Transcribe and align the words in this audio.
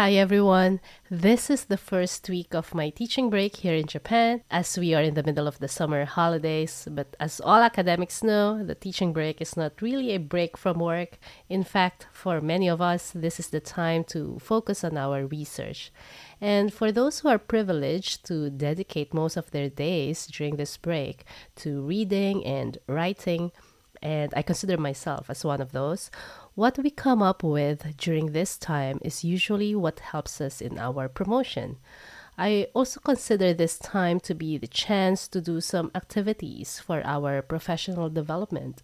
Hi 0.00 0.12
everyone. 0.14 0.80
This 1.10 1.50
is 1.50 1.66
the 1.66 1.76
first 1.76 2.26
week 2.30 2.54
of 2.54 2.74
my 2.74 2.88
teaching 2.88 3.28
break 3.28 3.56
here 3.56 3.74
in 3.74 3.84
Japan 3.84 4.40
as 4.50 4.78
we 4.78 4.94
are 4.94 5.02
in 5.02 5.12
the 5.12 5.22
middle 5.22 5.46
of 5.46 5.58
the 5.58 5.68
summer 5.68 6.06
holidays. 6.06 6.88
But 6.90 7.14
as 7.20 7.38
all 7.38 7.60
academics 7.60 8.22
know, 8.22 8.64
the 8.64 8.74
teaching 8.74 9.12
break 9.12 9.42
is 9.42 9.58
not 9.58 9.82
really 9.82 10.12
a 10.12 10.16
break 10.16 10.56
from 10.56 10.78
work. 10.78 11.18
In 11.50 11.64
fact, 11.64 12.06
for 12.12 12.40
many 12.40 12.66
of 12.66 12.80
us, 12.80 13.12
this 13.14 13.38
is 13.38 13.48
the 13.48 13.60
time 13.60 14.04
to 14.04 14.38
focus 14.40 14.84
on 14.84 14.96
our 14.96 15.26
research. 15.26 15.92
And 16.40 16.72
for 16.72 16.90
those 16.90 17.18
who 17.18 17.28
are 17.28 17.38
privileged 17.38 18.24
to 18.28 18.48
dedicate 18.48 19.12
most 19.12 19.36
of 19.36 19.50
their 19.50 19.68
days 19.68 20.26
during 20.28 20.56
this 20.56 20.78
break 20.78 21.26
to 21.56 21.82
reading 21.82 22.42
and 22.46 22.78
writing, 22.86 23.52
and 24.02 24.32
I 24.34 24.40
consider 24.40 24.78
myself 24.78 25.28
as 25.28 25.44
one 25.44 25.60
of 25.60 25.72
those, 25.72 26.10
what 26.60 26.76
we 26.76 26.90
come 26.90 27.22
up 27.22 27.42
with 27.42 27.96
during 27.96 28.32
this 28.32 28.58
time 28.58 28.98
is 29.00 29.24
usually 29.24 29.74
what 29.74 29.98
helps 30.00 30.42
us 30.42 30.60
in 30.60 30.78
our 30.78 31.08
promotion. 31.08 31.78
I 32.36 32.66
also 32.74 33.00
consider 33.00 33.54
this 33.54 33.78
time 33.78 34.20
to 34.20 34.34
be 34.34 34.58
the 34.58 34.66
chance 34.66 35.26
to 35.28 35.40
do 35.40 35.62
some 35.62 35.90
activities 35.94 36.78
for 36.78 37.00
our 37.02 37.40
professional 37.40 38.10
development. 38.10 38.82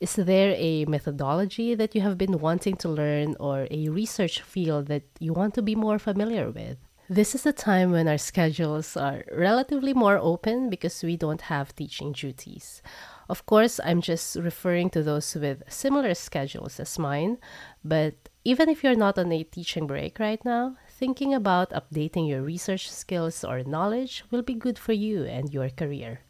Is 0.00 0.16
there 0.16 0.56
a 0.58 0.84
methodology 0.86 1.76
that 1.76 1.94
you 1.94 2.00
have 2.00 2.18
been 2.18 2.40
wanting 2.40 2.74
to 2.78 2.88
learn 2.88 3.36
or 3.38 3.68
a 3.70 3.88
research 3.88 4.42
field 4.42 4.88
that 4.88 5.04
you 5.20 5.32
want 5.32 5.54
to 5.54 5.62
be 5.62 5.76
more 5.76 6.00
familiar 6.00 6.50
with? 6.50 6.78
This 7.08 7.36
is 7.36 7.46
a 7.46 7.52
time 7.52 7.92
when 7.92 8.08
our 8.08 8.18
schedules 8.18 8.96
are 8.96 9.22
relatively 9.30 9.94
more 9.94 10.18
open 10.18 10.70
because 10.70 11.04
we 11.04 11.16
don't 11.16 11.42
have 11.42 11.76
teaching 11.76 12.10
duties. 12.10 12.82
Of 13.28 13.46
course, 13.46 13.80
I'm 13.84 14.00
just 14.00 14.36
referring 14.36 14.90
to 14.90 15.02
those 15.02 15.34
with 15.34 15.62
similar 15.68 16.14
schedules 16.14 16.80
as 16.80 16.98
mine, 16.98 17.38
but 17.84 18.14
even 18.44 18.68
if 18.68 18.82
you're 18.82 18.96
not 18.96 19.18
on 19.18 19.30
a 19.32 19.42
teaching 19.44 19.86
break 19.86 20.18
right 20.18 20.44
now, 20.44 20.76
thinking 20.88 21.32
about 21.32 21.70
updating 21.70 22.28
your 22.28 22.42
research 22.42 22.90
skills 22.90 23.44
or 23.44 23.62
knowledge 23.62 24.24
will 24.30 24.42
be 24.42 24.54
good 24.54 24.78
for 24.78 24.92
you 24.92 25.24
and 25.24 25.52
your 25.52 25.70
career. 25.70 26.20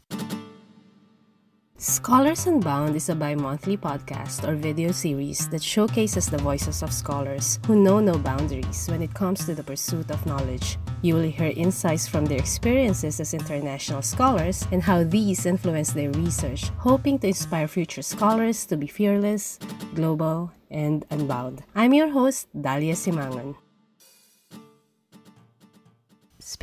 Scholars 1.83 2.47
Unbound 2.47 2.95
is 2.95 3.09
a 3.09 3.15
bi 3.15 3.35
monthly 3.35 3.75
podcast 3.75 4.47
or 4.47 4.55
video 4.55 4.93
series 4.93 5.49
that 5.49 5.61
showcases 5.61 6.27
the 6.27 6.37
voices 6.37 6.81
of 6.81 6.93
scholars 6.93 7.59
who 7.67 7.75
know 7.75 7.99
no 7.99 8.17
boundaries 8.17 8.87
when 8.87 9.01
it 9.01 9.13
comes 9.13 9.43
to 9.43 9.53
the 9.53 9.65
pursuit 9.67 10.09
of 10.09 10.25
knowledge. 10.25 10.77
You 11.01 11.15
will 11.15 11.27
hear 11.27 11.51
insights 11.57 12.07
from 12.07 12.23
their 12.23 12.39
experiences 12.39 13.19
as 13.19 13.33
international 13.33 14.01
scholars 14.01 14.65
and 14.71 14.81
how 14.81 15.03
these 15.03 15.45
influence 15.45 15.91
their 15.91 16.09
research, 16.11 16.69
hoping 16.79 17.19
to 17.19 17.27
inspire 17.27 17.67
future 17.67 18.01
scholars 18.01 18.65
to 18.67 18.77
be 18.77 18.87
fearless, 18.87 19.59
global, 19.93 20.53
and 20.71 21.03
unbound. 21.11 21.63
I'm 21.75 21.93
your 21.93 22.11
host, 22.11 22.47
Dalia 22.55 22.95
Simangan. 22.95 23.55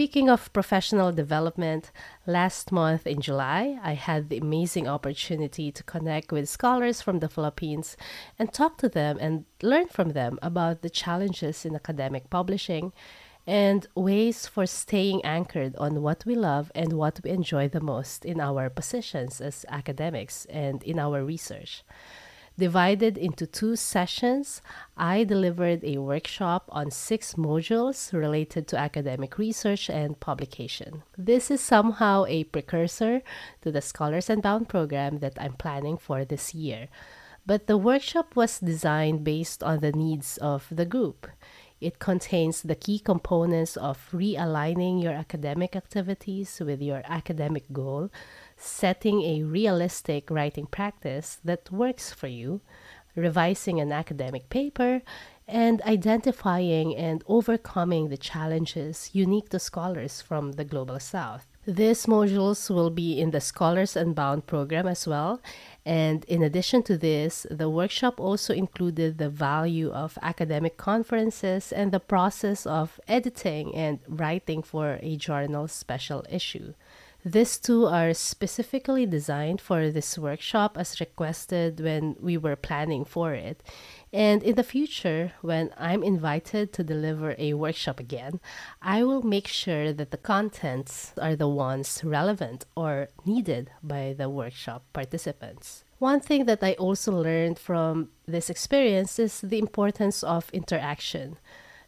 Speaking 0.00 0.30
of 0.30 0.50
professional 0.54 1.12
development, 1.12 1.90
last 2.26 2.72
month 2.72 3.06
in 3.06 3.20
July, 3.20 3.78
I 3.82 3.92
had 3.92 4.30
the 4.30 4.38
amazing 4.38 4.88
opportunity 4.88 5.70
to 5.70 5.82
connect 5.82 6.32
with 6.32 6.48
scholars 6.48 7.02
from 7.02 7.18
the 7.18 7.28
Philippines 7.28 7.98
and 8.38 8.50
talk 8.50 8.78
to 8.78 8.88
them 8.88 9.18
and 9.20 9.44
learn 9.60 9.88
from 9.88 10.12
them 10.12 10.38
about 10.40 10.80
the 10.80 10.88
challenges 10.88 11.66
in 11.66 11.74
academic 11.76 12.30
publishing 12.30 12.94
and 13.46 13.86
ways 13.94 14.46
for 14.46 14.64
staying 14.64 15.22
anchored 15.22 15.76
on 15.76 16.00
what 16.00 16.24
we 16.24 16.34
love 16.34 16.72
and 16.74 16.94
what 16.94 17.20
we 17.22 17.28
enjoy 17.28 17.68
the 17.68 17.82
most 17.82 18.24
in 18.24 18.40
our 18.40 18.70
positions 18.70 19.38
as 19.38 19.66
academics 19.68 20.46
and 20.46 20.82
in 20.82 20.98
our 20.98 21.22
research. 21.22 21.84
Divided 22.58 23.16
into 23.16 23.46
two 23.46 23.74
sessions, 23.74 24.60
I 24.96 25.24
delivered 25.24 25.82
a 25.82 25.96
workshop 25.98 26.68
on 26.68 26.90
six 26.90 27.34
modules 27.34 28.12
related 28.12 28.68
to 28.68 28.78
academic 28.78 29.38
research 29.38 29.88
and 29.88 30.20
publication. 30.20 31.02
This 31.16 31.50
is 31.50 31.62
somehow 31.62 32.26
a 32.28 32.44
precursor 32.44 33.22
to 33.62 33.72
the 33.72 33.80
Scholars 33.80 34.28
Unbound 34.28 34.68
program 34.68 35.20
that 35.20 35.38
I'm 35.40 35.54
planning 35.54 35.96
for 35.96 36.24
this 36.24 36.54
year. 36.54 36.88
But 37.46 37.66
the 37.66 37.78
workshop 37.78 38.36
was 38.36 38.60
designed 38.60 39.24
based 39.24 39.62
on 39.62 39.80
the 39.80 39.92
needs 39.92 40.36
of 40.38 40.66
the 40.70 40.84
group. 40.84 41.26
It 41.80 41.98
contains 41.98 42.60
the 42.60 42.74
key 42.74 42.98
components 42.98 43.78
of 43.78 44.10
realigning 44.12 45.02
your 45.02 45.14
academic 45.14 45.74
activities 45.74 46.60
with 46.60 46.82
your 46.82 47.00
academic 47.06 47.72
goal 47.72 48.10
setting 48.60 49.22
a 49.22 49.42
realistic 49.42 50.30
writing 50.30 50.66
practice 50.66 51.38
that 51.44 51.72
works 51.72 52.12
for 52.12 52.28
you, 52.28 52.60
revising 53.16 53.80
an 53.80 53.90
academic 53.90 54.48
paper, 54.50 55.02
and 55.48 55.82
identifying 55.82 56.94
and 56.94 57.24
overcoming 57.26 58.08
the 58.08 58.16
challenges 58.16 59.10
unique 59.12 59.48
to 59.48 59.58
scholars 59.58 60.20
from 60.20 60.52
the 60.52 60.64
Global 60.64 61.00
South. 61.00 61.46
These 61.66 62.06
modules 62.06 62.70
will 62.70 62.90
be 62.90 63.20
in 63.20 63.32
the 63.32 63.40
Scholars 63.40 63.94
Unbound 63.94 64.46
program 64.46 64.86
as 64.86 65.06
well. 65.06 65.42
And 65.84 66.24
in 66.24 66.42
addition 66.42 66.82
to 66.84 66.96
this, 66.96 67.46
the 67.50 67.68
workshop 67.68 68.18
also 68.18 68.54
included 68.54 69.18
the 69.18 69.28
value 69.28 69.90
of 69.90 70.18
academic 70.22 70.76
conferences 70.78 71.70
and 71.72 71.92
the 71.92 72.00
process 72.00 72.64
of 72.64 72.98
editing 73.06 73.74
and 73.74 73.98
writing 74.08 74.62
for 74.62 74.98
a 75.02 75.16
journal 75.16 75.68
special 75.68 76.24
issue. 76.30 76.72
These 77.24 77.58
two 77.58 77.84
are 77.84 78.14
specifically 78.14 79.04
designed 79.04 79.60
for 79.60 79.90
this 79.90 80.16
workshop 80.16 80.78
as 80.78 81.00
requested 81.00 81.78
when 81.78 82.16
we 82.18 82.38
were 82.38 82.56
planning 82.56 83.04
for 83.04 83.34
it. 83.34 83.62
And 84.10 84.42
in 84.42 84.54
the 84.56 84.62
future, 84.62 85.32
when 85.42 85.70
I'm 85.76 86.02
invited 86.02 86.72
to 86.72 86.82
deliver 86.82 87.34
a 87.36 87.52
workshop 87.54 88.00
again, 88.00 88.40
I 88.80 89.04
will 89.04 89.22
make 89.22 89.46
sure 89.46 89.92
that 89.92 90.12
the 90.12 90.16
contents 90.16 91.12
are 91.20 91.36
the 91.36 91.46
ones 91.46 92.00
relevant 92.02 92.64
or 92.74 93.08
needed 93.26 93.70
by 93.82 94.14
the 94.16 94.30
workshop 94.30 94.84
participants. 94.94 95.84
One 95.98 96.20
thing 96.20 96.46
that 96.46 96.64
I 96.64 96.72
also 96.72 97.12
learned 97.12 97.58
from 97.58 98.08
this 98.26 98.48
experience 98.48 99.18
is 99.18 99.42
the 99.42 99.58
importance 99.58 100.22
of 100.22 100.48
interaction. 100.54 101.36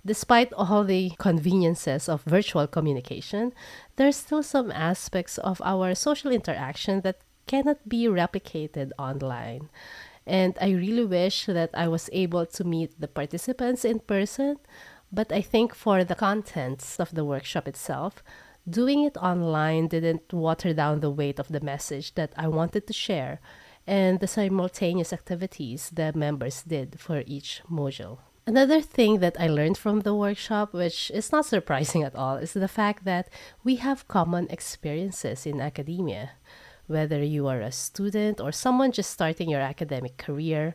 Despite 0.04 0.52
all 0.54 0.82
the 0.82 1.12
conveniences 1.18 2.08
of 2.08 2.22
virtual 2.24 2.66
communication, 2.66 3.52
there's 3.96 4.16
still 4.16 4.42
some 4.42 4.72
aspects 4.72 5.38
of 5.38 5.62
our 5.64 5.94
social 5.94 6.32
interaction 6.32 7.02
that 7.02 7.20
cannot 7.46 7.88
be 7.88 8.06
replicated 8.06 8.90
online. 8.98 9.68
And 10.26 10.58
I 10.60 10.70
really 10.70 11.04
wish 11.04 11.46
that 11.46 11.70
I 11.74 11.86
was 11.86 12.10
able 12.12 12.46
to 12.46 12.64
meet 12.64 13.00
the 13.00 13.08
participants 13.08 13.84
in 13.84 14.00
person, 14.00 14.56
but 15.12 15.30
I 15.30 15.40
think 15.40 15.74
for 15.74 16.02
the 16.02 16.14
contents 16.14 16.98
of 16.98 17.14
the 17.14 17.24
workshop 17.24 17.68
itself, 17.68 18.24
doing 18.68 19.04
it 19.04 19.16
online 19.16 19.86
didn't 19.88 20.32
water 20.32 20.72
down 20.72 21.00
the 21.00 21.10
weight 21.10 21.38
of 21.38 21.48
the 21.48 21.60
message 21.60 22.14
that 22.14 22.32
I 22.36 22.48
wanted 22.48 22.86
to 22.88 22.92
share 22.92 23.40
and 23.86 24.20
the 24.20 24.28
simultaneous 24.28 25.12
activities 25.12 25.90
the 25.92 26.12
members 26.12 26.62
did 26.62 27.00
for 27.00 27.22
each 27.26 27.62
module. 27.70 28.18
Another 28.44 28.80
thing 28.80 29.20
that 29.20 29.36
I 29.38 29.46
learned 29.46 29.78
from 29.78 30.00
the 30.00 30.14
workshop, 30.14 30.74
which 30.74 31.12
is 31.14 31.30
not 31.30 31.46
surprising 31.46 32.02
at 32.02 32.16
all, 32.16 32.36
is 32.36 32.54
the 32.54 32.66
fact 32.66 33.04
that 33.04 33.28
we 33.62 33.76
have 33.76 34.08
common 34.08 34.48
experiences 34.50 35.46
in 35.46 35.60
academia. 35.60 36.32
Whether 36.88 37.22
you 37.22 37.46
are 37.46 37.60
a 37.60 37.70
student 37.70 38.40
or 38.40 38.50
someone 38.50 38.90
just 38.90 39.12
starting 39.12 39.48
your 39.48 39.60
academic 39.60 40.16
career, 40.16 40.74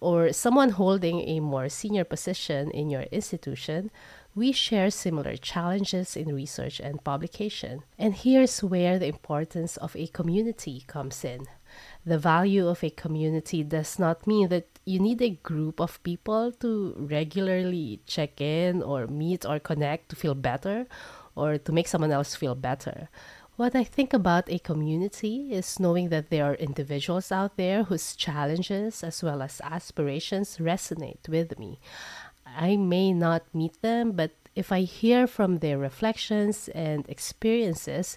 or 0.00 0.32
someone 0.32 0.70
holding 0.70 1.20
a 1.20 1.40
more 1.40 1.68
senior 1.68 2.04
position 2.04 2.70
in 2.70 2.88
your 2.88 3.02
institution, 3.10 3.90
we 4.34 4.52
share 4.52 4.90
similar 4.90 5.36
challenges 5.36 6.16
in 6.16 6.32
research 6.32 6.78
and 6.78 7.02
publication. 7.02 7.82
And 7.98 8.14
here's 8.14 8.62
where 8.62 8.98
the 8.98 9.08
importance 9.08 9.76
of 9.78 9.96
a 9.96 10.06
community 10.06 10.84
comes 10.86 11.24
in. 11.24 11.46
The 12.06 12.18
value 12.18 12.68
of 12.68 12.84
a 12.84 12.90
community 12.90 13.64
does 13.64 13.98
not 13.98 14.26
mean 14.26 14.48
that 14.48 14.77
you 14.88 14.98
need 14.98 15.20
a 15.20 15.36
group 15.44 15.80
of 15.80 16.02
people 16.02 16.50
to 16.50 16.94
regularly 16.96 18.00
check 18.06 18.40
in 18.40 18.82
or 18.82 19.06
meet 19.06 19.44
or 19.44 19.58
connect 19.60 20.08
to 20.08 20.16
feel 20.16 20.34
better 20.34 20.86
or 21.36 21.58
to 21.58 21.72
make 21.72 21.86
someone 21.86 22.10
else 22.10 22.34
feel 22.34 22.54
better. 22.54 23.10
What 23.56 23.74
I 23.74 23.84
think 23.84 24.14
about 24.14 24.50
a 24.50 24.58
community 24.58 25.52
is 25.52 25.78
knowing 25.78 26.08
that 26.08 26.30
there 26.30 26.44
are 26.46 26.54
individuals 26.54 27.30
out 27.30 27.56
there 27.58 27.82
whose 27.84 28.16
challenges 28.16 29.04
as 29.04 29.22
well 29.22 29.42
as 29.42 29.60
aspirations 29.62 30.56
resonate 30.56 31.28
with 31.28 31.58
me. 31.58 31.80
I 32.46 32.76
may 32.76 33.12
not 33.12 33.42
meet 33.52 33.82
them, 33.82 34.12
but 34.12 34.30
if 34.54 34.72
I 34.72 34.82
hear 34.82 35.26
from 35.26 35.58
their 35.58 35.76
reflections 35.76 36.68
and 36.68 37.06
experiences, 37.10 38.16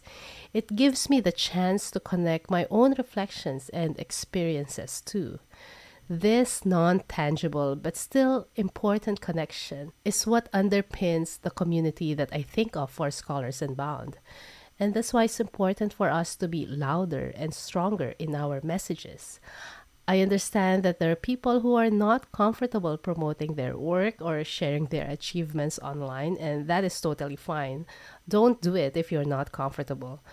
it 0.53 0.75
gives 0.75 1.09
me 1.09 1.19
the 1.19 1.33
chance 1.33 1.91
to 1.91 1.99
connect 1.99 2.49
my 2.49 2.65
own 2.71 2.95
reflections 2.97 3.67
and 3.69 3.99
experiences 3.99 5.01
too. 5.01 5.39
This 6.09 6.65
non 6.65 7.01
tangible 7.07 7.75
but 7.75 7.95
still 7.95 8.47
important 8.55 9.21
connection 9.21 9.93
is 10.03 10.27
what 10.27 10.51
underpins 10.51 11.39
the 11.41 11.51
community 11.51 12.13
that 12.13 12.33
I 12.33 12.41
think 12.41 12.75
of 12.75 12.91
for 12.91 13.09
Scholars 13.11 13.61
Unbound. 13.61 14.17
And 14.79 14.93
that's 14.93 15.13
why 15.13 15.25
it's 15.25 15.39
important 15.39 15.93
for 15.93 16.09
us 16.09 16.35
to 16.37 16.47
be 16.47 16.65
louder 16.65 17.31
and 17.35 17.53
stronger 17.53 18.15
in 18.17 18.35
our 18.35 18.59
messages. 18.63 19.39
I 20.07 20.19
understand 20.19 20.83
that 20.83 20.99
there 20.99 21.11
are 21.11 21.15
people 21.15 21.61
who 21.61 21.75
are 21.75 21.89
not 21.89 22.31
comfortable 22.31 22.97
promoting 22.97 23.53
their 23.53 23.77
work 23.77 24.15
or 24.19 24.43
sharing 24.43 24.87
their 24.87 25.07
achievements 25.09 25.79
online, 25.79 26.35
and 26.37 26.67
that 26.67 26.83
is 26.83 26.99
totally 26.99 27.35
fine. 27.35 27.85
Don't 28.27 28.59
do 28.59 28.75
it 28.75 28.97
if 28.97 29.11
you're 29.11 29.23
not 29.23 29.51
comfortable. 29.51 30.23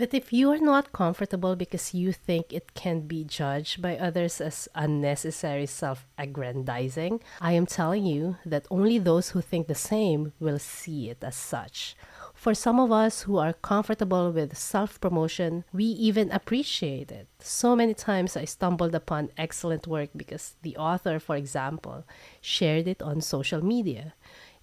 But 0.00 0.14
if 0.14 0.32
you 0.32 0.50
are 0.50 0.56
not 0.56 0.92
comfortable 0.92 1.56
because 1.56 1.92
you 1.92 2.10
think 2.10 2.54
it 2.54 2.72
can 2.72 3.02
be 3.02 3.22
judged 3.22 3.82
by 3.82 3.98
others 3.98 4.40
as 4.40 4.66
unnecessary 4.74 5.66
self 5.66 6.06
aggrandizing, 6.18 7.20
I 7.38 7.52
am 7.52 7.66
telling 7.66 8.06
you 8.06 8.36
that 8.46 8.66
only 8.70 8.96
those 8.96 9.28
who 9.28 9.42
think 9.42 9.66
the 9.66 9.74
same 9.74 10.32
will 10.40 10.58
see 10.58 11.10
it 11.10 11.22
as 11.22 11.36
such. 11.36 11.96
For 12.32 12.54
some 12.54 12.80
of 12.80 12.90
us 12.90 13.24
who 13.24 13.36
are 13.36 13.52
comfortable 13.52 14.32
with 14.32 14.56
self 14.56 14.98
promotion, 15.02 15.64
we 15.70 15.84
even 15.84 16.30
appreciate 16.30 17.12
it. 17.12 17.28
So 17.38 17.76
many 17.76 17.92
times 17.92 18.38
I 18.38 18.46
stumbled 18.46 18.94
upon 18.94 19.28
excellent 19.36 19.86
work 19.86 20.08
because 20.16 20.56
the 20.62 20.78
author, 20.78 21.18
for 21.18 21.36
example, 21.36 22.06
shared 22.40 22.88
it 22.88 23.02
on 23.02 23.20
social 23.20 23.62
media. 23.62 24.14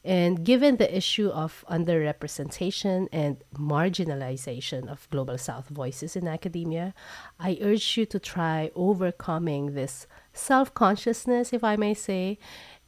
And 0.08 0.46
given 0.46 0.78
the 0.78 0.96
issue 0.96 1.28
of 1.28 1.66
underrepresentation 1.70 3.10
and 3.12 3.44
marginalization 3.54 4.88
of 4.88 5.10
Global 5.10 5.38
South 5.38 5.68
voices 5.68 6.16
in 6.16 6.30
academia, 6.30 6.94
I 7.38 7.58
urge 7.62 7.98
you 7.98 8.06
to 8.06 8.18
try 8.18 8.72
overcoming 8.74 9.74
this 9.74 10.08
self 10.32 10.74
consciousness, 10.74 11.52
if 11.52 11.62
I 11.62 11.76
may 11.76 11.94
say, 11.94 12.40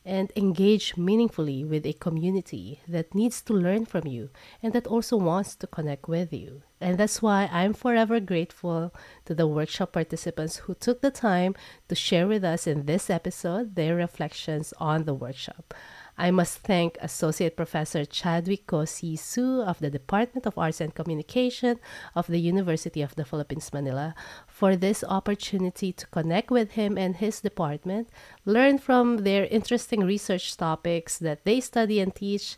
and 0.06 0.31
engage 0.38 0.95
meaningfully 0.95 1.66
with 1.66 1.86
a 1.86 1.92
community 1.92 2.80
that 2.88 3.13
needs 3.13 3.42
to 3.42 3.54
learn 3.54 3.83
from 3.86 4.07
you 4.07 4.30
and 4.63 4.71
that 4.71 4.88
also 4.88 5.18
wants 5.18 5.57
to 5.57 5.68
connect 5.68 6.07
with 6.07 6.31
you. 6.31 6.62
And 6.80 6.98
that's 6.98 7.21
why 7.21 7.50
I'm 7.51 7.74
forever 7.74 8.21
grateful 8.21 8.94
to 9.25 9.36
the 9.36 9.45
workshop 9.45 9.92
participants 9.92 10.56
who 10.56 10.74
took 10.74 11.01
the 11.01 11.12
time 11.12 11.54
to 11.89 11.95
share 11.95 12.27
with 12.27 12.45
us 12.45 12.66
in 12.66 12.86
this 12.86 13.10
episode 13.10 13.75
their 13.75 13.98
reflections 13.98 14.74
on 14.80 15.04
the 15.04 15.13
workshop. 15.13 15.74
I 16.21 16.31
must 16.31 16.57
thank 16.57 16.98
Associate 17.00 17.56
Professor 17.56 18.04
Chadwick 18.04 18.68
Co 18.68 18.83
Sy 18.83 19.16
Su 19.16 19.62
of 19.62 19.80
the 19.80 19.89
Department 19.89 20.45
of 20.45 20.57
Arts 20.57 20.81
and 20.81 20.94
Communication 20.94 21.80
of 22.13 22.27
the 22.27 22.42
University 22.42 23.01
of 23.01 23.16
the 23.16 23.24
Philippines, 23.24 23.71
Manila, 23.71 24.13
for 24.45 24.75
this 24.75 25.01
opportunity 25.07 25.94
to 25.94 26.06
connect 26.07 26.51
with 26.51 26.71
him 26.71 26.98
and 26.98 27.16
his 27.16 27.39
department, 27.39 28.10
learn 28.44 28.80
from 28.80 29.19
their 29.19 29.45
interesting 29.45 30.01
research 30.04 30.57
topics 30.57 31.18
that 31.19 31.45
they 31.45 31.62
study 31.62 32.01
and 32.01 32.13
teach, 32.13 32.57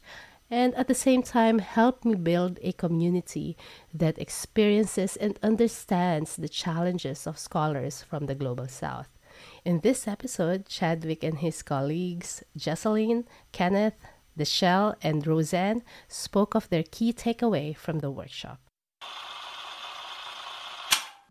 and 0.50 0.74
at 0.74 0.88
the 0.88 0.96
same 0.96 1.22
time 1.22 1.60
help 1.60 2.04
me 2.04 2.16
build 2.16 2.58
a 2.64 2.72
community 2.72 3.56
that 3.94 4.18
experiences 4.18 5.16
and 5.18 5.38
understands 5.44 6.36
the 6.36 6.50
challenges 6.50 7.28
of 7.28 7.38
scholars 7.38 8.02
from 8.02 8.26
the 8.26 8.34
Global 8.34 8.68
South. 8.68 9.21
In 9.64 9.82
this 9.82 10.08
episode, 10.08 10.66
Chadwick 10.66 11.24
and 11.24 11.38
his 11.38 11.62
colleagues, 11.62 12.42
Jesseline, 12.58 13.26
Kenneth, 13.52 13.94
Deshelle, 14.36 14.96
and 15.04 15.22
Roseanne, 15.28 15.84
spoke 16.08 16.56
of 16.56 16.68
their 16.70 16.82
key 16.82 17.14
takeaway 17.14 17.78
from 17.78 18.00
the 18.00 18.10
workshop. 18.10 18.60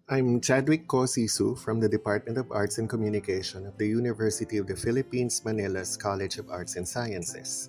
I'm 0.09 0.41
Chadwick 0.41 0.87
Co 0.87 1.07
Sy 1.07 1.27
Su 1.27 1.57
from 1.57 1.81
the 1.81 1.89
Department 1.89 2.39
of 2.39 2.53
Arts 2.53 2.79
and 2.79 2.89
Communication 2.89 3.67
of 3.67 3.77
the 3.79 3.89
University 3.89 4.59
of 4.59 4.69
the 4.69 4.77
Philippines 4.77 5.43
Manila's 5.45 5.97
College 5.97 6.39
of 6.39 6.51
Arts 6.51 6.77
and 6.77 6.87
Sciences. 6.87 7.69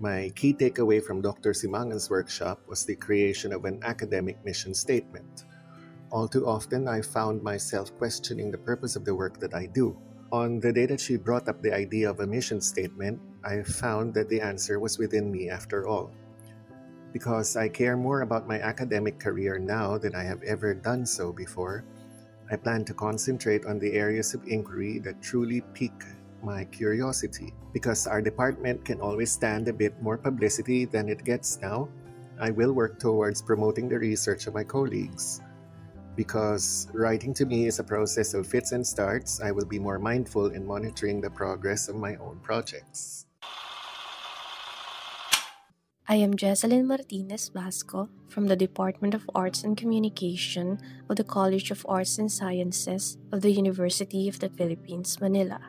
My 0.00 0.32
key 0.34 0.54
takeaway 0.54 1.04
from 1.04 1.22
Dr. 1.22 1.52
Simangan's 1.52 2.10
workshop 2.10 2.60
was 2.66 2.84
the 2.84 2.96
creation 2.96 3.52
of 3.52 3.64
an 3.64 3.78
academic 3.84 4.44
mission 4.44 4.74
statement. 4.74 5.44
All 6.14 6.28
too 6.30 6.46
often, 6.46 6.86
I 6.86 7.02
found 7.02 7.42
myself 7.42 7.90
questioning 7.98 8.52
the 8.52 8.62
purpose 8.62 8.94
of 8.94 9.04
the 9.04 9.18
work 9.18 9.40
that 9.40 9.52
I 9.52 9.66
do. 9.66 9.98
On 10.30 10.60
the 10.60 10.72
day 10.72 10.86
that 10.86 11.00
she 11.00 11.16
brought 11.16 11.48
up 11.48 11.60
the 11.60 11.74
idea 11.74 12.08
of 12.08 12.20
a 12.20 12.26
mission 12.26 12.60
statement, 12.60 13.18
I 13.42 13.64
found 13.66 14.14
that 14.14 14.28
the 14.28 14.40
answer 14.40 14.78
was 14.78 14.96
within 14.96 15.32
me 15.32 15.50
after 15.50 15.88
all. 15.88 16.14
Because 17.12 17.56
I 17.56 17.66
care 17.66 17.96
more 17.96 18.22
about 18.22 18.46
my 18.46 18.62
academic 18.62 19.18
career 19.18 19.58
now 19.58 19.98
than 19.98 20.14
I 20.14 20.22
have 20.22 20.40
ever 20.44 20.72
done 20.72 21.04
so 21.04 21.32
before, 21.32 21.82
I 22.48 22.62
plan 22.62 22.84
to 22.84 22.94
concentrate 22.94 23.66
on 23.66 23.80
the 23.80 23.94
areas 23.98 24.34
of 24.34 24.46
inquiry 24.46 25.00
that 25.00 25.20
truly 25.20 25.66
pique 25.74 26.06
my 26.44 26.62
curiosity. 26.70 27.52
Because 27.72 28.06
our 28.06 28.22
department 28.22 28.84
can 28.84 29.00
always 29.00 29.32
stand 29.32 29.66
a 29.66 29.74
bit 29.74 30.00
more 30.00 30.16
publicity 30.16 30.84
than 30.84 31.08
it 31.08 31.24
gets 31.24 31.58
now, 31.58 31.88
I 32.38 32.52
will 32.52 32.72
work 32.72 33.00
towards 33.00 33.42
promoting 33.42 33.88
the 33.88 33.98
research 33.98 34.46
of 34.46 34.54
my 34.54 34.62
colleagues 34.62 35.42
because 36.16 36.88
writing 36.92 37.34
to 37.34 37.46
me 37.46 37.66
is 37.66 37.78
a 37.78 37.84
process 37.84 38.34
of 38.34 38.46
fits 38.46 38.72
and 38.72 38.86
starts, 38.86 39.40
I 39.40 39.50
will 39.50 39.66
be 39.66 39.78
more 39.78 39.98
mindful 39.98 40.48
in 40.48 40.66
monitoring 40.66 41.20
the 41.20 41.30
progress 41.30 41.88
of 41.88 41.96
my 41.96 42.16
own 42.16 42.40
projects. 42.42 43.26
I 46.06 46.16
am 46.16 46.34
Jesseline 46.34 46.84
Martinez 46.84 47.48
Vasco 47.48 48.10
from 48.28 48.46
the 48.46 48.56
Department 48.56 49.14
of 49.14 49.28
Arts 49.34 49.64
and 49.64 49.74
Communication 49.74 50.78
of 51.08 51.16
the 51.16 51.24
College 51.24 51.70
of 51.70 51.86
Arts 51.88 52.18
and 52.18 52.30
Sciences 52.30 53.16
of 53.32 53.40
the 53.40 53.50
University 53.50 54.28
of 54.28 54.38
the 54.38 54.50
Philippines, 54.50 55.18
Manila. 55.18 55.60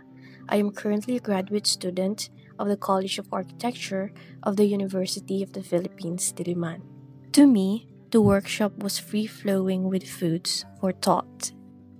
I 0.50 0.57
am 0.57 0.71
currently 0.71 1.15
a 1.15 1.21
graduate 1.21 1.65
student 1.65 2.30
of 2.59 2.68
the 2.68 2.75
College 2.75 3.18
of 3.18 3.31
Architecture 3.31 4.12
of 4.44 4.57
the 4.57 4.65
University 4.65 5.41
of 5.41 5.53
the 5.53 5.63
Philippines, 5.63 6.33
Diliman. 6.33 6.81
To 7.31 7.48
me, 7.48 7.88
the 8.15 8.21
workshop 8.21 8.71
was 8.81 8.97
free 8.97 9.27
flowing 9.27 9.89
with 9.89 10.07
foods 10.07 10.63
for 10.79 10.94
thought. 10.94 11.51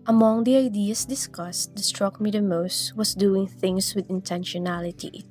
Among 0.06 0.46
the 0.46 0.56
ideas 0.56 1.04
discussed 1.04 1.76
that 1.76 1.84
struck 1.84 2.22
me 2.22 2.32
the 2.32 2.42
most 2.42 2.96
was 2.96 3.14
doing 3.14 3.48
things 3.48 3.94
with 3.94 4.08
intentionality. 4.08 5.26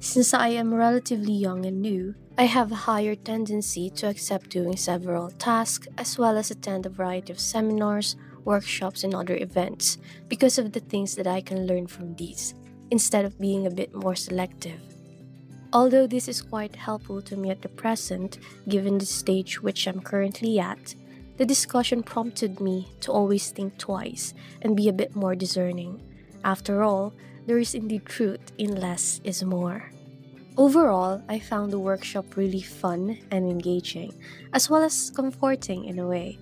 Since 0.00 0.34
I 0.34 0.48
am 0.48 0.74
relatively 0.74 1.32
young 1.32 1.64
and 1.64 1.80
new, 1.80 2.16
I 2.36 2.46
have 2.46 2.72
a 2.72 2.86
higher 2.90 3.14
tendency 3.14 3.88
to 3.90 4.08
accept 4.08 4.50
doing 4.50 4.76
several 4.76 5.30
tasks 5.30 5.86
as 5.96 6.18
well 6.18 6.36
as 6.36 6.50
attend 6.50 6.86
a 6.86 6.88
variety 6.88 7.32
of 7.32 7.38
seminars, 7.38 8.16
workshops, 8.44 9.04
and 9.04 9.14
other 9.14 9.36
events 9.36 9.96
because 10.26 10.58
of 10.58 10.72
the 10.72 10.80
things 10.80 11.14
that 11.14 11.28
I 11.28 11.40
can 11.40 11.68
learn 11.68 11.86
from 11.86 12.16
these, 12.16 12.52
instead 12.90 13.24
of 13.24 13.38
being 13.38 13.64
a 13.64 13.70
bit 13.70 13.94
more 13.94 14.16
selective. 14.16 14.95
Although 15.72 16.06
this 16.06 16.28
is 16.28 16.42
quite 16.42 16.76
helpful 16.76 17.20
to 17.22 17.36
me 17.36 17.50
at 17.50 17.62
the 17.62 17.68
present, 17.68 18.38
given 18.68 18.98
the 18.98 19.06
stage 19.06 19.60
which 19.60 19.86
I'm 19.86 20.00
currently 20.00 20.58
at, 20.58 20.94
the 21.36 21.44
discussion 21.44 22.02
prompted 22.02 22.60
me 22.60 22.88
to 23.00 23.12
always 23.12 23.50
think 23.50 23.76
twice 23.76 24.32
and 24.62 24.76
be 24.76 24.88
a 24.88 24.92
bit 24.92 25.14
more 25.14 25.34
discerning. 25.34 26.00
After 26.44 26.82
all, 26.82 27.12
there 27.46 27.58
is 27.58 27.74
indeed 27.74 28.06
truth 28.06 28.52
in 28.58 28.80
less 28.80 29.20
is 29.24 29.44
more. 29.44 29.90
Overall, 30.56 31.20
I 31.28 31.38
found 31.38 31.70
the 31.70 31.78
workshop 31.78 32.36
really 32.36 32.62
fun 32.62 33.18
and 33.30 33.50
engaging, 33.50 34.14
as 34.54 34.70
well 34.70 34.82
as 34.82 35.10
comforting 35.10 35.84
in 35.84 35.98
a 35.98 36.06
way. 36.06 36.38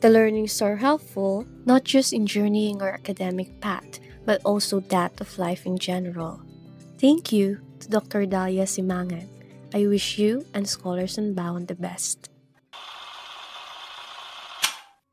The 0.00 0.10
learnings 0.10 0.62
are 0.62 0.76
helpful 0.76 1.46
not 1.64 1.82
just 1.82 2.12
in 2.12 2.26
journeying 2.26 2.80
our 2.80 2.92
academic 2.92 3.60
path, 3.60 3.98
but 4.24 4.40
also 4.44 4.80
that 4.80 5.20
of 5.20 5.38
life 5.38 5.66
in 5.66 5.78
general. 5.78 6.40
Thank 6.98 7.32
you 7.32 7.65
to 7.80 7.88
Dr. 7.88 8.26
Dalia 8.26 8.64
Simangan. 8.64 9.26
I 9.74 9.86
wish 9.86 10.18
you 10.18 10.46
and 10.54 10.68
Scholars 10.68 11.18
Unbound 11.18 11.68
the 11.68 11.74
best. 11.74 12.30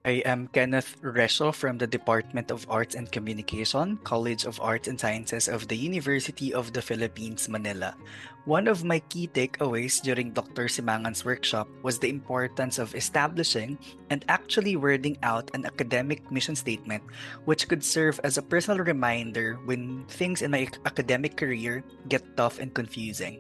I 0.03 0.19
am 0.27 0.51
Kenneth 0.51 0.99
Reso 0.99 1.55
from 1.55 1.79
the 1.79 1.87
Department 1.87 2.51
of 2.51 2.67
Arts 2.67 2.91
and 2.91 3.07
Communication, 3.07 3.95
College 4.03 4.43
of 4.43 4.59
Arts 4.59 4.91
and 4.91 4.99
Sciences 4.99 5.47
of 5.47 5.71
the 5.71 5.79
University 5.79 6.51
of 6.53 6.75
the 6.75 6.83
Philippines, 6.83 7.47
Manila. 7.47 7.95
One 8.43 8.67
of 8.67 8.83
my 8.83 8.99
key 9.07 9.31
takeaways 9.31 10.03
during 10.03 10.35
Dr. 10.35 10.67
Simangan's 10.67 11.23
workshop 11.23 11.71
was 11.87 11.99
the 11.99 12.11
importance 12.11 12.83
of 12.83 12.91
establishing 12.99 13.79
and 14.11 14.25
actually 14.27 14.75
wording 14.75 15.15
out 15.23 15.47
an 15.55 15.63
academic 15.65 16.19
mission 16.27 16.59
statement, 16.59 17.03
which 17.47 17.69
could 17.71 17.79
serve 17.79 18.19
as 18.27 18.37
a 18.37 18.43
personal 18.43 18.83
reminder 18.83 19.55
when 19.63 20.03
things 20.11 20.41
in 20.41 20.51
my 20.51 20.67
academic 20.85 21.37
career 21.39 21.81
get 22.09 22.35
tough 22.35 22.59
and 22.59 22.75
confusing. 22.75 23.39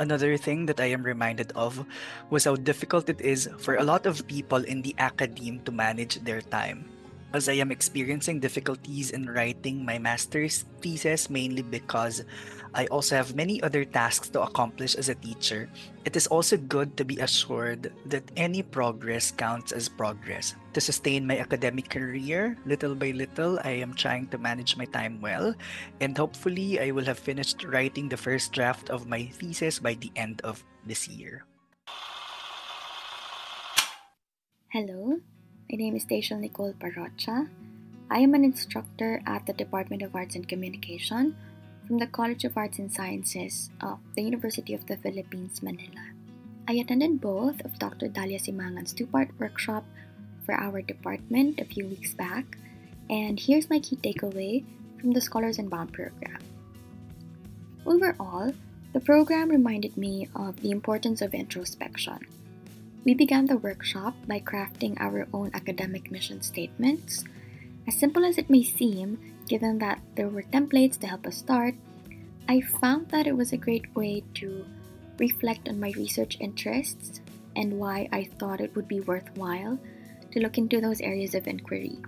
Another 0.00 0.40
thing 0.40 0.64
that 0.64 0.80
I 0.80 0.88
am 0.96 1.04
reminded 1.04 1.52
of 1.52 1.84
was 2.30 2.48
how 2.48 2.56
difficult 2.56 3.12
it 3.12 3.20
is 3.20 3.52
for 3.58 3.76
a 3.76 3.84
lot 3.84 4.06
of 4.06 4.26
people 4.26 4.64
in 4.64 4.80
the 4.80 4.96
academe 4.96 5.60
to 5.68 5.70
manage 5.70 6.24
their 6.24 6.40
time. 6.40 6.88
As 7.32 7.48
I 7.48 7.62
am 7.62 7.70
experiencing 7.70 8.40
difficulties 8.40 9.12
in 9.12 9.30
writing 9.30 9.84
my 9.84 9.98
master's 9.98 10.66
thesis 10.82 11.30
mainly 11.30 11.62
because 11.62 12.26
I 12.74 12.86
also 12.86 13.14
have 13.14 13.34
many 13.34 13.62
other 13.62 13.84
tasks 13.84 14.28
to 14.30 14.42
accomplish 14.42 14.94
as 14.94 15.08
a 15.08 15.18
teacher. 15.18 15.70
It 16.04 16.14
is 16.14 16.26
also 16.26 16.56
good 16.56 16.96
to 16.96 17.04
be 17.04 17.18
assured 17.18 17.92
that 18.06 18.30
any 18.36 18.62
progress 18.62 19.30
counts 19.30 19.70
as 19.70 19.88
progress. 19.88 20.54
To 20.74 20.80
sustain 20.80 21.26
my 21.26 21.38
academic 21.38 21.90
career, 21.90 22.56
little 22.66 22.94
by 22.94 23.10
little, 23.10 23.58
I 23.62 23.82
am 23.82 23.94
trying 23.94 24.28
to 24.28 24.38
manage 24.38 24.76
my 24.76 24.86
time 24.86 25.20
well, 25.20 25.54
and 26.00 26.16
hopefully, 26.16 26.78
I 26.78 26.90
will 26.90 27.04
have 27.06 27.18
finished 27.18 27.64
writing 27.64 28.08
the 28.08 28.16
first 28.16 28.52
draft 28.52 28.90
of 28.90 29.10
my 29.10 29.26
thesis 29.34 29.78
by 29.78 29.94
the 29.94 30.10
end 30.14 30.40
of 30.42 30.62
this 30.86 31.08
year. 31.08 31.46
Hello, 34.70 35.18
my 35.70 35.76
name 35.76 35.94
is 35.94 36.04
Tatiel 36.04 36.40
Nicole 36.40 36.72
Parocha. 36.72 37.48
I 38.10 38.18
am 38.18 38.34
an 38.34 38.44
instructor 38.44 39.22
at 39.24 39.46
the 39.46 39.52
Department 39.52 40.02
of 40.02 40.16
Arts 40.16 40.34
and 40.34 40.48
Communication 40.48 41.36
from 41.86 41.98
the 41.98 42.08
College 42.08 42.42
of 42.42 42.56
Arts 42.56 42.80
and 42.80 42.92
Sciences 42.92 43.70
of 43.80 44.00
the 44.16 44.22
University 44.22 44.74
of 44.74 44.84
the 44.86 44.96
Philippines, 44.96 45.62
Manila. 45.62 46.10
I 46.66 46.72
attended 46.72 47.20
both 47.20 47.64
of 47.64 47.78
Dr. 47.78 48.08
Dalia 48.08 48.42
Simangan's 48.42 48.92
two 48.92 49.06
part 49.06 49.30
workshop 49.38 49.84
for 50.44 50.54
our 50.54 50.82
department 50.82 51.60
a 51.60 51.64
few 51.64 51.86
weeks 51.86 52.14
back, 52.14 52.58
and 53.08 53.38
here's 53.38 53.70
my 53.70 53.78
key 53.78 53.94
takeaway 53.94 54.64
from 54.98 55.12
the 55.12 55.20
Scholars 55.20 55.60
Unbound 55.60 55.92
program. 55.92 56.42
Overall, 57.86 58.52
the 58.92 58.98
program 58.98 59.50
reminded 59.50 59.96
me 59.96 60.26
of 60.34 60.62
the 60.62 60.72
importance 60.72 61.22
of 61.22 61.32
introspection. 61.32 62.18
We 63.02 63.14
began 63.14 63.46
the 63.46 63.56
workshop 63.56 64.14
by 64.28 64.40
crafting 64.40 65.00
our 65.00 65.26
own 65.32 65.50
academic 65.54 66.10
mission 66.10 66.42
statements. 66.42 67.24
As 67.88 67.98
simple 67.98 68.24
as 68.26 68.36
it 68.36 68.50
may 68.50 68.62
seem, 68.62 69.18
given 69.48 69.78
that 69.78 70.00
there 70.16 70.28
were 70.28 70.42
templates 70.42 70.98
to 71.00 71.06
help 71.06 71.26
us 71.26 71.38
start, 71.38 71.74
I 72.46 72.60
found 72.60 73.08
that 73.08 73.26
it 73.26 73.36
was 73.36 73.52
a 73.52 73.56
great 73.56 73.94
way 73.96 74.22
to 74.34 74.66
reflect 75.18 75.68
on 75.68 75.80
my 75.80 75.92
research 75.96 76.36
interests 76.40 77.22
and 77.56 77.78
why 77.78 78.08
I 78.12 78.28
thought 78.38 78.60
it 78.60 78.76
would 78.76 78.86
be 78.86 79.00
worthwhile 79.00 79.78
to 80.32 80.40
look 80.40 80.58
into 80.58 80.80
those 80.80 81.00
areas 81.00 81.34
of 81.34 81.46
inquiry. 81.46 81.98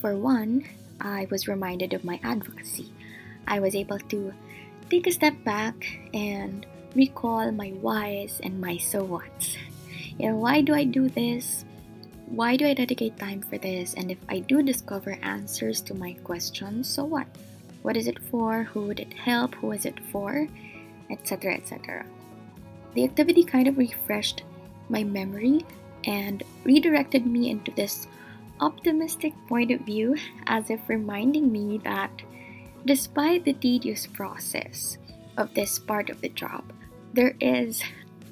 For 0.00 0.16
one, 0.16 0.64
I 1.00 1.26
was 1.30 1.48
reminded 1.48 1.94
of 1.94 2.04
my 2.04 2.20
advocacy. 2.22 2.92
I 3.46 3.60
was 3.60 3.74
able 3.74 3.98
to 3.98 4.32
take 4.90 5.06
a 5.06 5.12
step 5.12 5.42
back 5.42 5.86
and 6.12 6.66
recall 6.94 7.50
my 7.50 7.70
whys 7.70 8.40
and 8.42 8.60
my 8.60 8.76
so 8.76 9.04
whats. 9.04 9.56
Know, 10.18 10.36
why 10.36 10.60
do 10.60 10.74
I 10.74 10.84
do 10.84 11.08
this? 11.08 11.64
Why 12.26 12.56
do 12.56 12.66
I 12.66 12.74
dedicate 12.74 13.18
time 13.18 13.42
for 13.42 13.58
this? 13.58 13.94
And 13.94 14.10
if 14.10 14.18
I 14.28 14.40
do 14.40 14.62
discover 14.62 15.18
answers 15.22 15.80
to 15.82 15.94
my 15.94 16.14
questions, 16.24 16.88
so 16.88 17.04
what? 17.04 17.26
What 17.82 17.96
is 17.96 18.06
it 18.06 18.18
for? 18.30 18.64
Who 18.64 18.86
would 18.86 19.00
it 19.00 19.12
help? 19.12 19.54
Who 19.56 19.72
is 19.72 19.84
it 19.84 19.98
for? 20.10 20.46
Etc. 21.10 21.52
etc. 21.52 22.06
The 22.94 23.04
activity 23.04 23.44
kind 23.44 23.68
of 23.68 23.78
refreshed 23.78 24.42
my 24.88 25.04
memory 25.04 25.64
and 26.04 26.42
redirected 26.64 27.26
me 27.26 27.50
into 27.50 27.70
this 27.72 28.06
optimistic 28.60 29.32
point 29.48 29.70
of 29.70 29.80
view 29.80 30.16
as 30.46 30.70
if 30.70 30.80
reminding 30.88 31.50
me 31.50 31.78
that 31.84 32.10
Despite 32.84 33.44
the 33.44 33.52
tedious 33.52 34.08
process 34.08 34.98
of 35.36 35.54
this 35.54 35.78
part 35.78 36.10
of 36.10 36.20
the 36.20 36.28
job, 36.28 36.72
there 37.14 37.36
is 37.40 37.80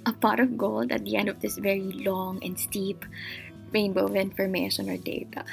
a 0.06 0.12
pot 0.12 0.40
of 0.40 0.56
gold 0.56 0.92
at 0.92 1.04
the 1.04 1.16
end 1.16 1.28
of 1.28 1.40
this 1.40 1.58
very 1.58 1.92
long 2.04 2.42
and 2.42 2.58
steep 2.58 3.04
rainbow 3.72 4.06
of 4.06 4.16
information 4.16 4.88
or 4.88 4.96
data. 4.96 5.44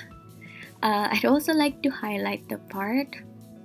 Uh, 0.82 1.10
I'd 1.12 1.25
also 1.25 1.54
like 1.54 1.82
to 1.84 1.89
highlight 1.89 2.48
the 2.50 2.58
part 2.70 3.16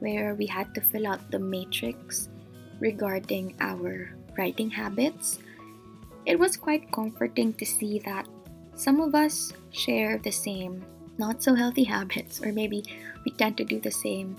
where 0.00 0.34
we 0.34 0.46
had 0.46 0.74
to 0.74 0.80
fill 0.80 1.06
out 1.06 1.30
the 1.30 1.38
matrix 1.38 2.28
regarding 2.80 3.54
our 3.60 4.10
writing 4.36 4.70
habits. 4.70 5.38
It 6.26 6.38
was 6.38 6.56
quite 6.56 6.90
comforting 6.90 7.52
to 7.54 7.66
see 7.66 8.00
that 8.00 8.26
some 8.74 9.00
of 9.00 9.14
us 9.14 9.52
share 9.70 10.18
the 10.18 10.32
same 10.32 10.84
not 11.18 11.42
so 11.42 11.54
healthy 11.54 11.84
habits, 11.96 12.40
or 12.42 12.52
maybe 12.52 12.82
we 13.24 13.32
tend 13.32 13.56
to 13.58 13.64
do 13.64 13.78
the 13.78 13.90
same 13.90 14.36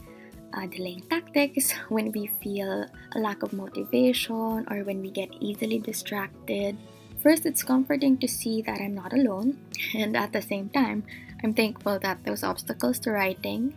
uh, 0.54 0.68
delaying 0.68 1.02
tactics 1.10 1.72
when 1.90 2.12
we 2.12 2.28
feel 2.42 2.86
a 3.16 3.20
lack 3.20 3.44
of 3.44 3.54
motivation 3.54 4.66
or 4.70 4.84
when 4.84 5.02
we 5.02 5.10
get 5.10 5.30
easily 5.40 5.80
distracted. 5.80 6.78
First, 7.22 7.46
it's 7.46 7.64
comforting 7.64 8.18
to 8.18 8.28
see 8.28 8.62
that 8.64 8.80
I'm 8.80 8.96
not 8.96 9.14
alone, 9.14 9.58
and 9.96 10.16
at 10.16 10.34
the 10.34 10.42
same 10.42 10.70
time, 10.70 11.04
I'm 11.44 11.54
thankful 11.54 12.00
that 12.00 12.24
those 12.24 12.44
obstacles 12.44 13.00
to 13.00 13.12
writing 13.12 13.76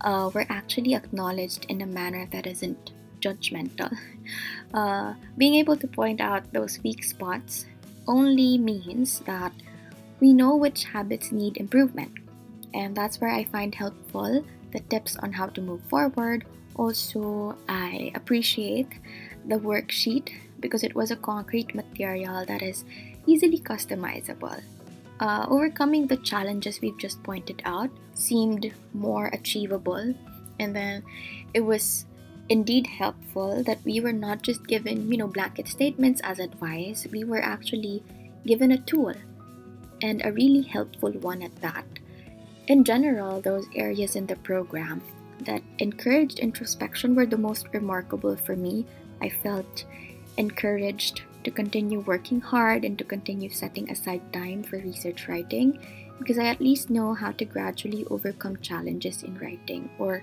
uh, 0.00 0.30
were 0.34 0.46
actually 0.48 0.94
acknowledged 0.94 1.66
in 1.68 1.80
a 1.80 1.86
manner 1.86 2.28
that 2.32 2.46
isn't 2.46 2.92
judgmental. 3.20 3.90
Uh, 4.72 5.12
being 5.36 5.56
able 5.56 5.76
to 5.76 5.86
point 5.86 6.18
out 6.18 6.50
those 6.54 6.80
weak 6.82 7.04
spots 7.04 7.66
only 8.08 8.56
means 8.56 9.20
that 9.26 9.52
we 10.18 10.32
know 10.32 10.56
which 10.56 10.84
habits 10.84 11.30
need 11.30 11.58
improvement, 11.58 12.10
and 12.72 12.96
that's 12.96 13.20
where 13.20 13.28
I 13.28 13.44
find 13.44 13.74
helpful 13.74 14.42
the 14.72 14.80
tips 14.80 15.16
on 15.16 15.32
how 15.32 15.46
to 15.46 15.60
move 15.60 15.82
forward. 15.88 16.44
Also, 16.74 17.56
I 17.68 18.10
appreciate 18.14 18.88
the 19.46 19.56
worksheet 19.56 20.30
because 20.60 20.82
it 20.82 20.94
was 20.94 21.10
a 21.10 21.16
concrete 21.16 21.74
material 21.74 22.44
that 22.46 22.62
is 22.62 22.84
easily 23.26 23.58
customizable. 23.58 24.62
Uh, 25.20 25.46
overcoming 25.48 26.06
the 26.06 26.16
challenges 26.16 26.80
we've 26.80 26.98
just 26.98 27.22
pointed 27.22 27.62
out 27.64 27.90
seemed 28.14 28.72
more 28.92 29.26
achievable, 29.26 30.14
and 30.58 30.74
then 30.74 31.02
it 31.54 31.60
was 31.60 32.06
indeed 32.48 32.86
helpful 32.86 33.62
that 33.62 33.78
we 33.84 34.00
were 34.00 34.12
not 34.12 34.42
just 34.42 34.66
given, 34.66 35.10
you 35.10 35.18
know, 35.18 35.28
blanket 35.28 35.68
statements 35.68 36.20
as 36.24 36.38
advice, 36.38 37.06
we 37.12 37.24
were 37.24 37.40
actually 37.40 38.02
given 38.46 38.72
a 38.72 38.78
tool 38.78 39.14
and 40.02 40.22
a 40.24 40.32
really 40.32 40.62
helpful 40.62 41.12
one 41.12 41.42
at 41.42 41.54
that 41.62 41.86
in 42.68 42.84
general, 42.84 43.40
those 43.40 43.66
areas 43.74 44.16
in 44.16 44.26
the 44.26 44.36
program 44.36 45.02
that 45.40 45.62
encouraged 45.78 46.38
introspection 46.38 47.14
were 47.14 47.26
the 47.26 47.36
most 47.36 47.66
remarkable 47.72 48.36
for 48.36 48.54
me. 48.54 48.86
I 49.20 49.28
felt 49.28 49.84
encouraged 50.36 51.22
to 51.44 51.50
continue 51.50 52.00
working 52.00 52.40
hard 52.40 52.84
and 52.84 52.96
to 52.98 53.04
continue 53.04 53.50
setting 53.50 53.90
aside 53.90 54.32
time 54.32 54.62
for 54.62 54.78
research 54.78 55.28
writing 55.28 55.78
because 56.18 56.38
I 56.38 56.46
at 56.46 56.60
least 56.60 56.90
know 56.90 57.14
how 57.14 57.32
to 57.32 57.44
gradually 57.44 58.06
overcome 58.06 58.58
challenges 58.58 59.24
in 59.24 59.36
writing 59.38 59.90
or 59.98 60.22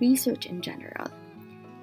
research 0.00 0.46
in 0.46 0.60
general. 0.60 1.10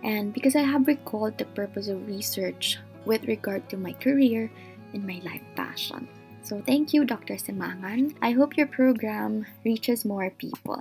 And 0.04 0.34
because 0.34 0.56
I 0.56 0.62
have 0.62 0.88
recalled 0.88 1.38
the 1.38 1.46
purpose 1.46 1.90
of 1.90 2.08
research 2.08 2.80
with 3.06 3.28
regard 3.28 3.68
to 3.70 3.78
my 3.78 3.92
career 3.94 4.50
and 4.94 5.06
my 5.06 5.20
life 5.24 5.44
passion. 5.56 6.08
So 6.48 6.64
thank 6.64 6.96
you, 6.96 7.04
Dr. 7.04 7.36
Simangan. 7.36 8.16
I 8.24 8.32
hope 8.32 8.56
your 8.56 8.72
program 8.72 9.44
reaches 9.68 10.08
more 10.08 10.32
people. 10.32 10.80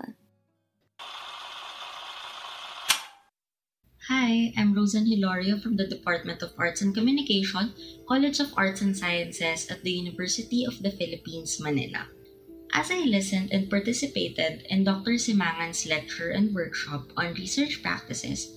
Hi, 4.07 4.55
I'm 4.55 4.79
Rosan 4.79 5.11
Hilario 5.11 5.59
from 5.59 5.75
the 5.75 5.91
Department 5.91 6.39
of 6.47 6.55
Arts 6.55 6.87
and 6.87 6.95
Communication, 6.95 7.75
College 8.07 8.39
of 8.39 8.55
Arts 8.55 8.79
and 8.79 8.95
Sciences 8.95 9.67
at 9.67 9.83
the 9.83 9.91
University 9.91 10.63
of 10.63 10.79
the 10.87 10.95
Philippines, 10.95 11.59
Manila. 11.59 12.07
As 12.71 12.95
I 12.95 13.03
listened 13.03 13.51
and 13.51 13.67
participated 13.67 14.71
in 14.71 14.87
Dr. 14.87 15.19
Simangan's 15.19 15.83
lecture 15.83 16.31
and 16.31 16.55
workshop 16.55 17.11
on 17.19 17.35
research 17.35 17.83
practices, 17.83 18.55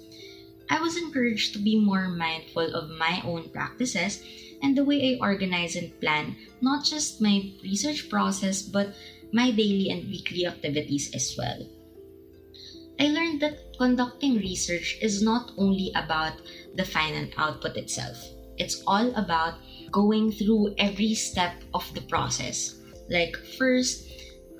I 0.69 0.77
was 0.77 0.93
encouraged 0.93 1.57
to 1.57 1.59
be 1.59 1.81
more 1.81 2.05
mindful 2.05 2.69
of 2.77 2.93
my 2.93 3.25
own 3.25 3.49
practices 3.49 4.21
and 4.61 4.77
the 4.77 4.83
way 4.83 5.15
I 5.15 5.25
organize 5.25 5.75
and 5.75 5.97
plan 5.99 6.35
not 6.61 6.85
just 6.85 7.21
my 7.21 7.51
research 7.63 8.09
process 8.09 8.61
but 8.61 8.93
my 9.31 9.51
daily 9.51 9.89
and 9.89 10.07
weekly 10.09 10.45
activities 10.45 11.13
as 11.13 11.35
well. 11.37 11.67
I 12.99 13.07
learned 13.07 13.41
that 13.41 13.77
conducting 13.77 14.35
research 14.37 14.97
is 15.01 15.21
not 15.23 15.51
only 15.57 15.91
about 15.95 16.33
the 16.75 16.83
final 16.83 17.29
output 17.37 17.77
itself. 17.77 18.17
It's 18.57 18.83
all 18.85 19.15
about 19.15 19.55
going 19.91 20.31
through 20.33 20.75
every 20.77 21.15
step 21.15 21.63
of 21.73 21.87
the 21.93 22.01
process. 22.01 22.75
Like, 23.09 23.37
first, 23.57 24.05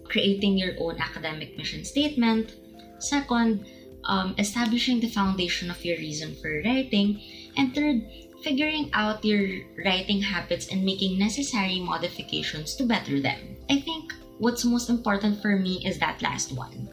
creating 0.05 0.57
your 0.57 0.73
own 0.79 0.97
academic 1.01 1.57
mission 1.57 1.83
statement. 1.83 2.55
Second, 2.99 3.65
um, 4.05 4.35
establishing 4.37 5.01
the 5.01 5.09
foundation 5.09 5.69
of 5.69 5.83
your 5.83 5.97
reason 5.97 6.33
for 6.35 6.61
writing. 6.63 7.21
And 7.57 7.75
third, 7.75 8.07
figuring 8.41 8.89
out 8.93 9.23
your 9.23 9.63
writing 9.83 10.21
habits 10.21 10.67
and 10.71 10.83
making 10.83 11.19
necessary 11.19 11.79
modifications 11.79 12.75
to 12.75 12.85
better 12.85 13.19
them. 13.19 13.57
I 13.69 13.81
think 13.81 14.13
what's 14.37 14.65
most 14.65 14.89
important 14.89 15.41
for 15.41 15.57
me 15.57 15.85
is 15.85 15.99
that 15.99 16.21
last 16.21 16.51
one. 16.51 16.89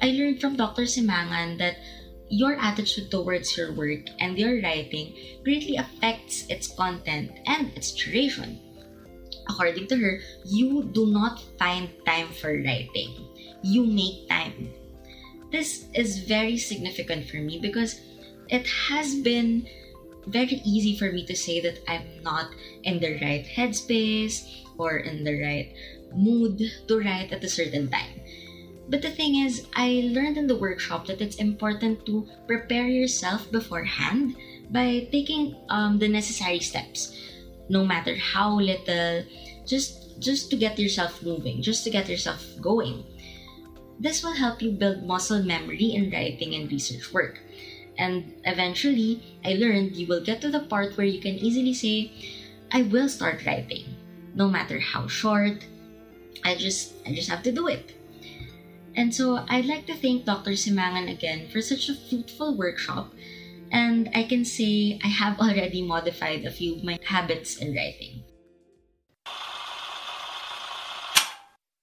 I 0.00 0.12
learned 0.12 0.40
from 0.40 0.56
Dr. 0.56 0.82
Simangan 0.82 1.58
that 1.58 1.76
your 2.30 2.56
attitude 2.60 3.10
towards 3.10 3.56
your 3.56 3.72
work 3.72 4.04
and 4.20 4.38
your 4.38 4.60
writing 4.62 5.16
greatly 5.44 5.76
affects 5.76 6.46
its 6.48 6.68
content 6.68 7.32
and 7.46 7.72
its 7.76 7.92
duration. 7.92 8.60
According 9.48 9.88
to 9.88 9.96
her, 9.96 10.20
you 10.44 10.84
do 10.92 11.06
not 11.06 11.40
find 11.58 11.88
time 12.04 12.28
for 12.28 12.52
writing, 12.52 13.26
you 13.62 13.84
make 13.84 14.28
time. 14.28 14.68
This 15.50 15.88
is 15.94 16.28
very 16.28 16.58
significant 16.58 17.24
for 17.28 17.38
me 17.38 17.58
because 17.58 18.00
it 18.48 18.66
has 18.66 19.14
been 19.16 19.66
very 20.30 20.60
easy 20.64 20.96
for 20.96 21.10
me 21.12 21.24
to 21.26 21.36
say 21.36 21.60
that 21.60 21.80
I'm 21.88 22.06
not 22.22 22.50
in 22.84 23.00
the 23.00 23.18
right 23.20 23.44
headspace 23.44 24.46
or 24.78 24.98
in 24.98 25.24
the 25.24 25.40
right 25.40 25.72
mood 26.14 26.62
to 26.88 26.98
write 27.00 27.32
at 27.32 27.44
a 27.44 27.48
certain 27.48 27.88
time. 27.90 28.20
But 28.88 29.02
the 29.02 29.10
thing 29.10 29.36
is, 29.44 29.66
I 29.74 30.08
learned 30.12 30.38
in 30.38 30.46
the 30.46 30.56
workshop 30.56 31.06
that 31.06 31.20
it's 31.20 31.36
important 31.36 32.06
to 32.06 32.26
prepare 32.46 32.88
yourself 32.88 33.50
beforehand 33.50 34.36
by 34.70 35.08
taking 35.12 35.56
um, 35.68 35.98
the 35.98 36.08
necessary 36.08 36.60
steps, 36.60 37.12
no 37.68 37.84
matter 37.84 38.16
how 38.16 38.60
little, 38.60 39.24
just 39.66 40.18
just 40.18 40.50
to 40.50 40.56
get 40.56 40.78
yourself 40.78 41.22
moving, 41.22 41.62
just 41.62 41.84
to 41.84 41.90
get 41.90 42.08
yourself 42.08 42.42
going. 42.60 43.04
this 44.00 44.22
will 44.22 44.34
help 44.34 44.62
you 44.62 44.70
build 44.70 45.02
muscle 45.02 45.42
memory 45.42 45.94
in 45.94 46.10
writing 46.10 46.54
and 46.54 46.70
research 46.70 47.12
work. 47.12 47.40
And 47.98 48.34
eventually, 48.44 49.22
I 49.44 49.54
learned 49.54 49.96
you 49.96 50.06
will 50.06 50.22
get 50.22 50.40
to 50.42 50.50
the 50.50 50.60
part 50.60 50.96
where 50.96 51.06
you 51.06 51.20
can 51.20 51.34
easily 51.34 51.74
say, 51.74 52.12
I 52.70 52.82
will 52.82 53.08
start 53.08 53.44
writing. 53.44 53.96
No 54.34 54.48
matter 54.48 54.78
how 54.78 55.08
short, 55.08 55.66
I 56.44 56.54
just 56.54 56.94
I 57.06 57.12
just 57.12 57.28
have 57.28 57.42
to 57.42 57.52
do 57.52 57.66
it. 57.66 57.98
And 58.94 59.14
so 59.14 59.44
I'd 59.48 59.66
like 59.66 59.86
to 59.86 59.94
thank 59.94 60.24
Dr. 60.24 60.52
Simangan 60.52 61.10
again 61.10 61.48
for 61.50 61.62
such 61.62 61.88
a 61.88 61.94
fruitful 61.94 62.56
workshop. 62.56 63.12
And 63.70 64.08
I 64.14 64.24
can 64.24 64.44
say 64.44 64.98
I 65.04 65.08
have 65.08 65.40
already 65.44 65.82
modified 65.82 66.44
a 66.44 66.50
few 66.50 66.76
of 66.76 66.84
my 66.84 66.98
habits 67.04 67.56
in 67.56 67.74
writing. 67.74 68.17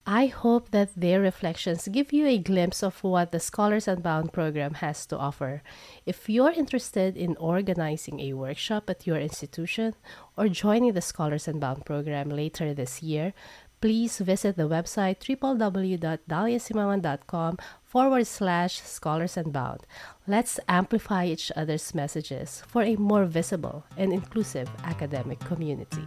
I 0.07 0.27
hope 0.27 0.69
that 0.69 0.91
their 0.95 1.19
reflections 1.19 1.87
give 1.91 2.13
you 2.13 2.27
a 2.27 2.37
glimpse 2.37 2.83
of 2.83 3.03
what 3.03 3.31
the 3.31 3.39
Scholars 3.39 3.87
Unbound 3.87 4.33
program 4.33 4.75
has 4.75 5.07
to 5.07 5.17
offer. 5.17 5.63
If 6.05 6.29
you're 6.29 6.51
interested 6.51 7.17
in 7.17 7.35
organizing 7.37 8.19
a 8.19 8.33
workshop 8.33 8.87
at 8.87 9.07
your 9.07 9.17
institution 9.17 9.95
or 10.37 10.47
joining 10.47 10.93
the 10.93 11.01
Scholars 11.01 11.47
Unbound 11.47 11.87
program 11.87 12.29
later 12.29 12.71
this 12.71 13.01
year, 13.01 13.33
please 13.81 14.19
visit 14.19 14.57
the 14.57 14.69
website 14.69 15.17
www.daliasimangan.com 15.25 17.57
forward 17.83 18.27
slash 18.27 18.81
scholars 18.81 19.37
unbound. 19.37 19.87
Let's 20.27 20.59
amplify 20.67 21.25
each 21.25 21.51
other's 21.55 21.95
messages 21.95 22.61
for 22.67 22.83
a 22.83 22.95
more 22.95 23.25
visible 23.25 23.85
and 23.97 24.13
inclusive 24.13 24.69
academic 24.83 25.39
community. 25.39 26.05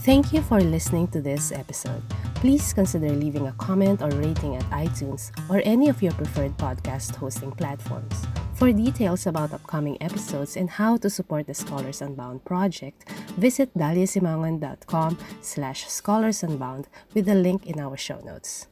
Thank 0.00 0.32
you 0.32 0.40
for 0.40 0.58
listening 0.62 1.08
to 1.08 1.20
this 1.20 1.52
episode. 1.52 2.02
Please 2.36 2.72
consider 2.72 3.10
leaving 3.10 3.48
a 3.48 3.52
comment 3.60 4.00
or 4.00 4.08
rating 4.16 4.56
at 4.56 4.64
iTunes 4.70 5.30
or 5.50 5.60
any 5.62 5.90
of 5.90 6.00
your 6.00 6.12
preferred 6.12 6.56
podcast 6.56 7.14
hosting 7.16 7.52
platforms. 7.52 8.24
For 8.54 8.72
details 8.72 9.26
about 9.26 9.52
upcoming 9.52 10.00
episodes 10.00 10.56
and 10.56 10.70
how 10.70 10.96
to 11.04 11.10
support 11.10 11.46
the 11.48 11.54
Scholars 11.54 12.00
Unbound 12.00 12.46
project, 12.46 13.10
visit 13.36 13.76
daliasimangan.com 13.76 15.18
slash 15.42 15.86
scholars 15.86 16.42
unbound 16.42 16.88
with 17.12 17.26
the 17.26 17.34
link 17.34 17.66
in 17.66 17.78
our 17.78 17.98
show 17.98 18.20
notes. 18.24 18.69